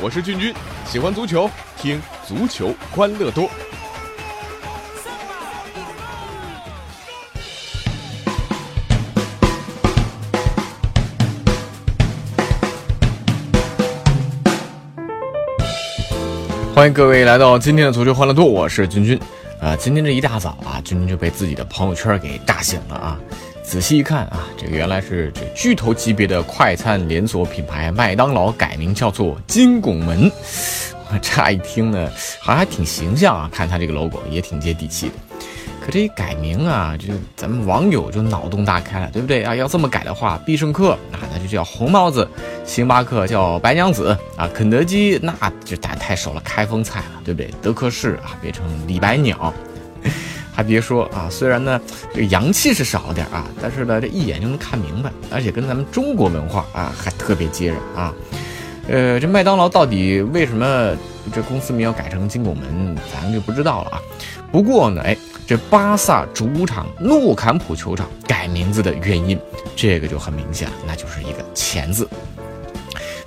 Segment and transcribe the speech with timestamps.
[0.00, 0.54] 我是俊君，
[0.86, 3.50] 喜欢足球，听足球欢乐多。
[16.74, 19.20] 欢迎各位来到今天的足球欢乐多，我是君君。
[19.60, 23.18] 啊，今天这一大早啊，君君就被自己的朋友圈给炸醒了啊！
[23.68, 30.32] 仔细一看啊，这个原来是这巨头级别的快餐连锁品牌麦当劳改名叫做金拱门。
[31.10, 35.14] 我乍一听呢，好像还挺形象啊，看它这个 logo 也挺接地气的。
[35.84, 39.54] 可这一改名啊，就咱们网友就脑洞大开了，对不对啊？
[39.54, 42.26] 要这么改的话，必胜客啊，那就叫红帽子；
[42.64, 47.50] 星巴克叫白娘子啊；肯德基那就太太熟了，开封菜了，对不对？
[47.60, 49.52] 德克士啊，变成李白鸟。
[50.58, 51.80] 还别说啊，虽然呢
[52.12, 58.12] 这阳气是少了点啊，但是呢这一眼就能看明白，而且跟咱们中国文化啊还特别接壤啊。
[58.88, 60.96] 呃，这麦当劳到底为什么
[61.32, 64.02] 这公司名要改成金拱门，咱就不知道了啊。
[64.50, 65.16] 不过呢，哎。
[65.46, 69.40] 这巴萨主场诺坎普球场改名字的原因，
[69.74, 72.06] 这个就很明显了，那就是一个钱字。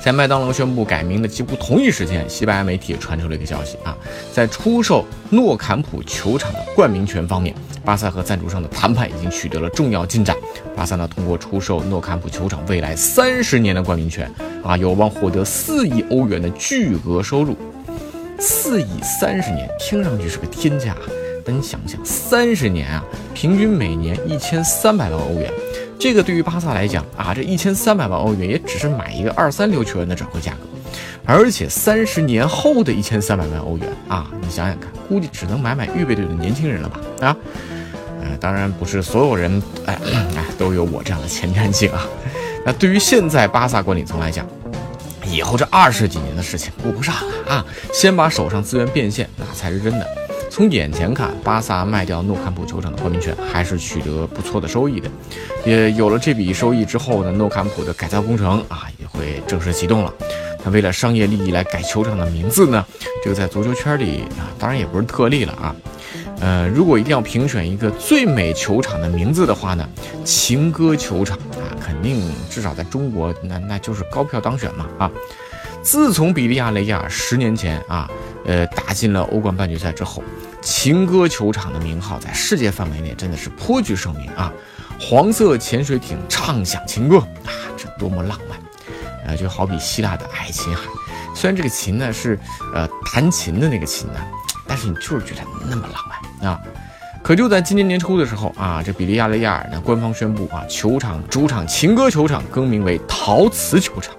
[0.00, 3.96] 在麦当劳宣布改名的几乎同一时间，西班牙媒体也传出了一个消息啊，
[4.32, 7.54] 在出售诺坎普球场的冠名权方面，
[7.84, 10.36] 巴萨和赞助商的谈判已经取得了重要进展。
[10.74, 14.32] 巴萨呢，通过出售诺坎普球场未来三十年的冠名权
[14.62, 17.56] 啊，有望获得四亿欧元的巨额收入。
[18.38, 20.96] 四亿三十年，听上去是个天价。
[21.44, 23.02] 但你想想，三十年啊，
[23.34, 25.50] 平均每年一千三百万欧元，
[25.98, 30.58] 这个对于巴萨来讲啊，这一千三百万欧元也只是买一个二三流球员的转会价格，
[31.26, 37.00] 而且三十年后的一千三百万欧元啊，你想想看，估计只能买买预备队的年轻人了吧？
[37.20, 37.36] 啊，
[38.22, 39.98] 呃，当然不是所有人哎
[40.36, 42.06] 哎都有我这样的前瞻性啊。
[42.64, 44.46] 那对于现在巴萨管理层来讲，
[45.26, 50.06] 以后这二十几年的事情顾不上了啊，先把手上资源变现，那才是真的。
[50.58, 55.08] 从眼前看，巴萨卖掉诺坎普球场的冠名权还是取得不错的收益的。
[55.64, 60.12] 也有了这笔收益之后呢，诺坎普的改造工程啊也会正式启动了。
[60.64, 62.84] 那为了商业利益来改球场的名字呢，
[63.22, 65.76] 这个在足球圈里啊，当然也不是特例了啊。
[66.40, 69.88] 呃，如果一定要评选一个最美球场的名字的话呢，
[70.24, 75.08] 情歌球场啊，肯定至少在中国那那就是高票当选嘛啊。
[75.82, 78.10] 自从比利亚雷亚十年前啊，
[78.44, 80.20] 呃，打进了欧冠半决赛之后。
[80.68, 84.52] 情歌球场的名号在世界范围内真的是颇具盛名啊！
[85.00, 88.58] 黄色潜水艇唱响情歌啊，这多么浪漫！
[89.26, 90.82] 呃，就好比希腊的爱琴海，
[91.34, 92.38] 虽然这个琴呢是
[92.74, 94.20] 呃弹琴的那个琴呢，
[94.66, 95.40] 但是你就是觉得
[95.70, 96.60] 那么浪漫啊！
[97.22, 104.14] 可就在今年年初的时候啊，这比利亚雷亚尔呢官方宣布啊，球场主场情歌球场更名为陶瓷球场。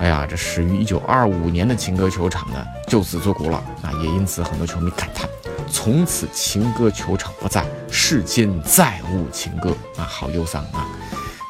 [0.00, 3.92] 哎呀，这始于一九二五年的情歌球场呢就此作古了啊！
[4.02, 5.28] 也因此很多球迷感叹。
[5.72, 10.86] 从此情歌球场不在，世间再无情歌啊，好忧伤啊！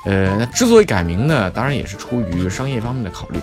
[0.07, 3.41] 呃，那之所以改名呢，当然也是出于商业方面的考虑。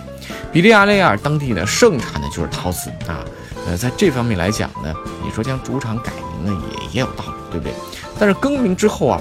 [0.50, 3.24] 比利亚雷亚尔当地呢盛产的就是陶瓷啊，
[3.66, 4.92] 呃，在这方面来讲呢，
[5.22, 6.10] 你说将主场改
[6.42, 7.72] 名呢也也有道理，对不对？
[8.18, 9.20] 但是更名之后啊，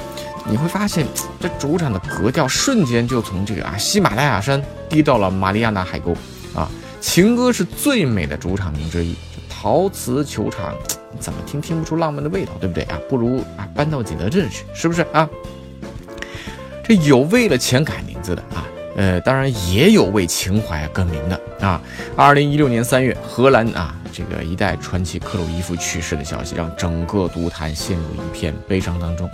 [0.49, 1.05] 你会发现
[1.39, 6.15] 这主场的格调瞬间就从这个啊喜马拉雅山低到了马里亚纳海沟
[6.55, 6.69] 啊。
[6.99, 9.15] 情歌是最美的主场名之一，
[9.61, 10.73] 陶瓷球场。
[11.19, 12.97] 怎么听听不出浪漫的味道，对不对啊？
[13.09, 15.27] 不如啊搬到景德镇去，是不是啊？
[16.83, 18.63] 这有为了钱改名字的啊，
[18.95, 21.81] 呃，当然也有为情怀更名的啊。
[22.15, 29.29] 二零一六年三月，荷兰啊这个一代传奇克鲁伊夫去世的消息，让整个足坛陷入一片悲伤当中。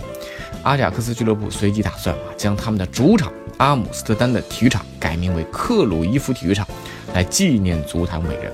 [0.62, 6.66] 阿贾克斯俱乐部随即打算啊将他们的主场阿姆斯特丹的体育场改名为克鲁伊夫体育场，
[7.14, 8.50] 来纪念足坛伟人。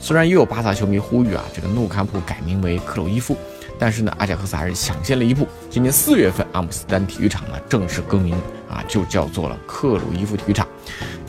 [0.00, 3.36] 虽然也有巴萨球迷呼吁啊，这个诺坎普改名为克鲁伊夫，
[3.78, 5.46] 但是呢，阿贾克斯还是抢先了一步。
[5.68, 8.34] 今年四月份，阿姆斯丹体育场呢正式更名
[8.68, 10.66] 啊，就叫做了克鲁伊夫体育场。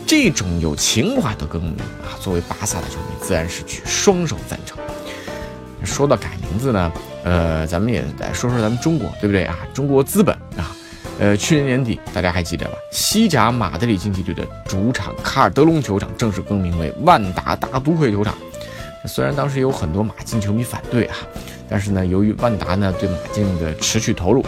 [0.08, 4.78] 这种有情怀的更名啊，作为巴萨的球迷自然是举双手赞成。
[5.84, 6.92] 说到改名字呢，
[7.24, 9.58] 呃，咱们也来说说咱们中国，对不对啊？
[9.74, 10.72] 中国资本啊，
[11.20, 12.74] 呃，去年年底大家还记得吧？
[12.92, 18.36] 西甲马德里竞技队的主场卡尔德隆球场正式更名为万达大都会球场。
[19.08, 21.18] 虽然当时有很多马竞球迷反对啊，
[21.68, 24.46] 但是呢，由于万达呢对马竞的持续投入，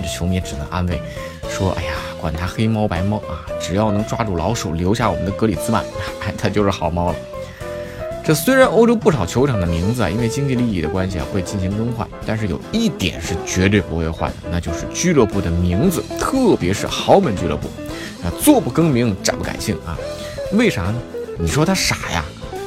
[0.00, 1.00] 这球迷只能安慰
[1.50, 5.84] 说：“哎呀，管他黑猫白猫啊，只要能抓住老鼠，留下我们的格里兹曼，
[6.22, 7.16] 哎，他就是好猫了。”
[8.24, 17.66] 这虽然欧洲不少球场的名字啊，因为经济利益的关系啊会进行更换但是有一点是绝对不会换的，那就是俱乐部的名字，特别是豪门俱乐部，
[18.22, 19.98] 啊，坐不更名，站不改姓啊。
[20.52, 20.94] 为啥呢？
[21.36, 22.24] 你说他傻呀？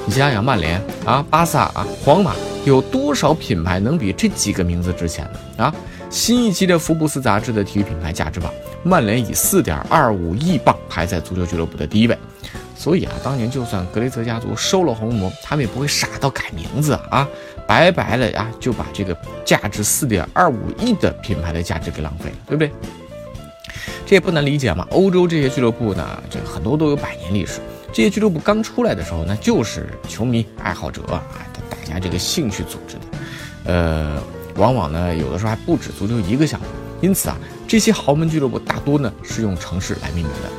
[0.07, 5.63] 你想想，曼联啊、巴萨啊、皇马，有多少品牌能比这几个名字值钱呢？
[5.66, 5.75] 啊，
[6.12, 8.54] 新一期的福布斯杂志的体育品牌价值榜，
[8.84, 12.16] 曼联以四点二五亿镑排在足球俱乐部的第一位。
[12.78, 17.28] 所以啊，当年就算格雷泽家族收了红魔，他们也不会傻到改名字啊，
[17.66, 22.72] 白白的呀就把这个价值四点二五亿的品牌的价值给浪费了，对不对？
[24.06, 24.86] 这也不难理解嘛。
[24.92, 27.60] 欧洲这些俱乐部呢，这很多都有百年历史。
[27.95, 31.24] 这些俱乐部刚出来的时候，那就是球迷爱好者啊，
[31.69, 33.01] 大家这个兴趣组织的，
[33.71, 34.21] 呃，
[34.57, 36.65] 往往呢有的时候还不止足球一个项目。
[37.00, 40.50] 因此啊，这些豪门俱乐部大多呢是用城市来命名的。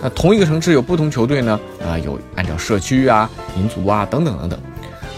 [0.00, 4.58] 那同一个城市有不同球队呢，啊，有按照社区啊、民族啊等等等等。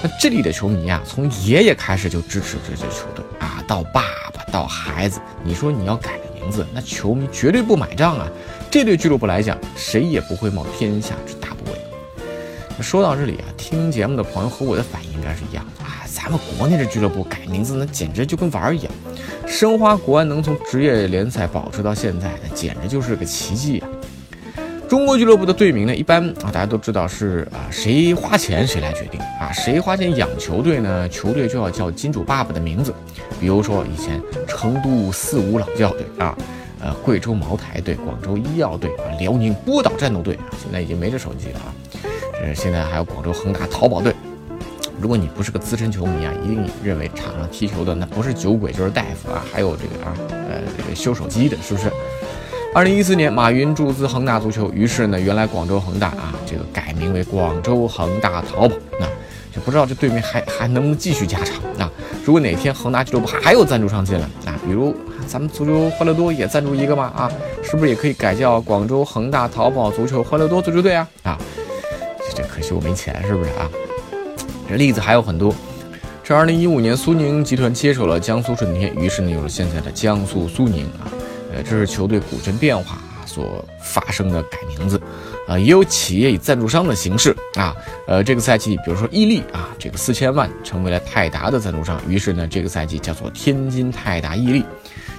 [0.03, 4.03] 那这里的球迷啊，从爷爷开始就支持这支球队啊，到爸
[4.35, 8.27] 爸到孩子，你说你要改个名字，那球迷绝对不买账啊。
[8.69, 11.38] 这对俱乐部来讲，谁也不会冒天下之。
[12.81, 16.05] 说到这里啊，听节目的朋友和我的反应应该是一样的啊。
[16.07, 18.93] 咱们国内的俱乐部改名字，那简直就跟玩儿一样。
[19.47, 23.89] 申花国安能从职业联赛保持到现在，那简直就是个奇迹啊。
[24.89, 29.53] 中国俱乐部的队名呢，一般啊，大家都知道是啊，谁花钱谁来决定啊。
[29.53, 31.09] 谁花钱养球队呢？
[31.09, 32.95] 球队就要叫金主爸爸的名字。
[33.39, 36.37] 比如说以前成都四五老教队啊，
[36.81, 41.75] 呃，贵州茅台队、广州医药队啊，辽宁波导战斗队啊，现在已经没这手机了啊。
[42.43, 44.15] 呃，现在还有广州恒大淘宝队。
[45.01, 51.91] 如果你不是个资深球迷啊，一定认为场上踢球的那不是酒鬼就是大夫啊，还有这个啊，呃，这个修手机的，是不是？
[52.75, 58.75] 二零一四年，马云注资恒大足球，于是呢，原来广州恒大啊，这个改名为广州恒大淘宝。
[58.99, 59.07] 那
[59.53, 61.91] 就不知道这对面还还能不能继续加场啊？
[62.25, 64.95] 如果哪天恒大俱乐部还有赞助商进来啊，比如
[65.27, 67.31] 咱们足球欢乐多也赞助一个嘛啊，
[67.63, 71.09] 是不是也可以改叫广州恒大淘宝足球欢乐多足球队啊？
[71.23, 71.39] 啊？
[72.59, 73.71] 可惜我没钱，是不是啊？
[74.69, 75.55] 这例子还有很多。
[76.25, 81.07] 这二零一五年，苏宁集团接手了江苏舜天，于是呢有了现在的江苏苏宁啊。
[81.55, 85.01] 呃，这是球队股权变化所发生的改名字
[85.47, 85.57] 啊。
[85.57, 87.73] 也有企业以赞助商的形式啊。
[88.09, 94.65] 呃，这个赛季，比如说伊利啊，这个四千万成为了泰达的赞助商，于是呢这个赛季叫做天津泰达伊利。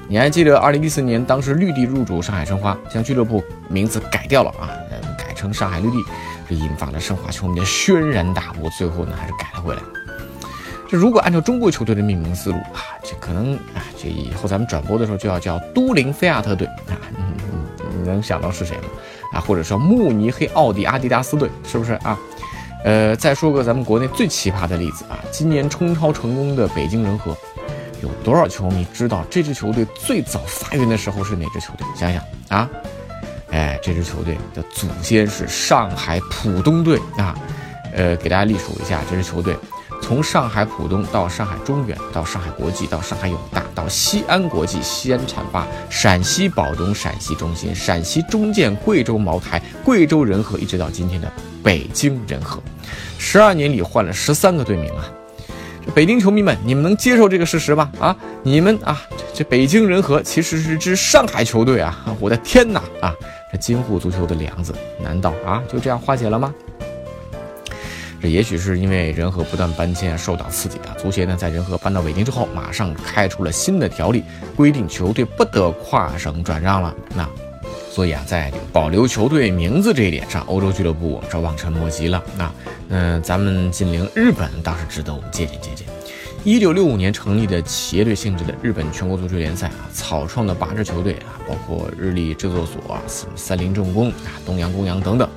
[0.09, 4.67] 你还记得二零一四年，当时绿地入主上海申花，将俱乐部名字改掉了啊，
[5.17, 6.03] 改成上海绿地。
[6.49, 9.81] 这引发了申花球迷的轩然大波，最后呢还是改了回来。
[10.89, 16.97] 这如果按照中国球队的命名思路啊，这可能啊，这以后咱们转播的时候就要叫都灵菲亚特队啊，
[17.95, 18.85] 你能想到是谁吗？
[19.33, 22.17] 啊，或者说慕尼黑奥迪阿迪达斯队，是不是啊？
[22.83, 27.37] 呃，再说个咱们国内最奇葩的例子啊，今年冲超成功的北京人和，
[28.01, 31.85] 有多少球迷知道这支球队最早发源的时候是哪支球队？
[31.95, 32.67] 想想啊。
[33.59, 37.35] 哎，这支球队的祖先是上海浦东队啊，
[37.93, 39.53] 呃，给大家隶属一下，这支球队
[40.01, 51.29] 从上海浦东到上海中远，到上海国际，到上海永大，到西安国际、西安浐灞、陕西宝中、陕西中心、陕西中建、贵州茅台、贵州仁和，一直到今天的
[51.61, 52.63] 北京仁和，
[53.17, 55.03] 十二年里换了十三个队名啊。
[55.93, 57.91] 北京球迷们，你们能接受这个事实吗？
[57.99, 59.01] 啊，你们啊，
[59.33, 62.05] 这北京人和其实是支上海球队啊！
[62.21, 63.13] 我的天哪啊！
[63.51, 66.53] 这京沪足球的梁子，难道啊就这样化解了吗？
[68.21, 70.93] 这也许是因为人和不断搬迁受到刺激啊。
[70.97, 74.23] 足协呢，在人和搬到北京之后，马上开出了新的条例，
[74.57, 76.93] 规定球队不得跨省转让了。
[77.15, 77.27] 那
[77.89, 82.21] 所以啊，在这个保留球队名字这一点上，欧洲俱乐部是望尘莫及了。
[82.37, 82.51] 那
[82.89, 85.87] 嗯，咱们近邻日本倒是值得我们借鉴借鉴。
[86.45, 93.01] 一九六五年成立的企业队性质的日本全国足球联赛啊，草创的八支球队啊，包括日立制作所啊、
[93.35, 95.29] 三菱重工啊、东洋公羊等等。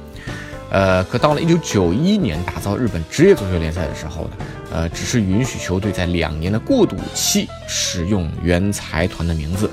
[0.71, 4.31] 呃，可到了一九九一年打造日本职业足球联赛的时候呢，
[4.73, 9.69] 呃，只是允许球队在两年的过渡期使用原财团的名字。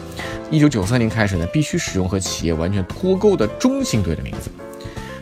[0.49, 4.49] 一九九三年开始呢，必须使用和企业完全脱钩的中信队的名字。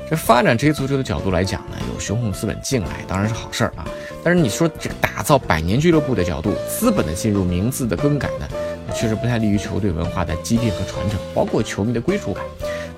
[0.09, 3.85] 这发展职业足球的角度来讲呢，有雄厚资本进来当然是好事儿啊。
[4.23, 8.47] 但是你说这个打造百年俱乐部的角度，资本的进入、名字的更改呢，
[8.95, 12.43] 确实不太利于球队文化的积淀和传承，包括球迷的归属感。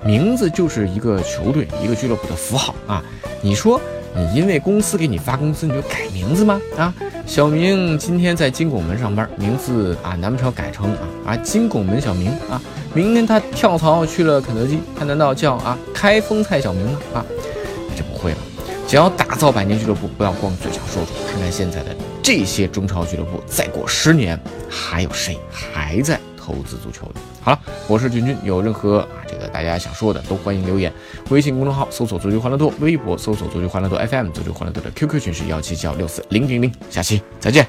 [0.04, 3.04] 名字就是一个球队、一个俱乐部的符号啊。
[3.42, 3.80] 你说
[4.14, 6.60] 你因为公司给你发工资你就改名字吗？
[6.76, 6.92] 啊，
[7.26, 12.60] 小明今天在金拱门上班，名字啊难不成改成啊啊金拱门小明啊？
[12.92, 16.98] 明天他跳槽去了肯德基，他难道叫啊开封菜小明吗？
[17.14, 17.24] 啊，
[17.96, 18.38] 这不会了？
[18.88, 24.36] 想要打造百年俱乐部，不要光嘴上说说，看看现在的这些中超俱乐部，再过十年，
[24.68, 27.20] 还有谁还在投资足球的？
[27.42, 30.92] 好了，我是君君，有任何啊这个大家想说的，都欢迎留言。
[31.30, 36.70] 微信公众号搜索“足球欢乐多”，微博搜索“足球欢乐多 FM”，足球欢乐多的 QQ 群是幺七七幺六四零零零。
[36.90, 37.66] 下期再见。